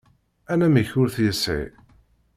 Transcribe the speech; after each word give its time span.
Anamek 0.51 0.89
ur 1.01 1.07
t-yesεi. 1.15 1.63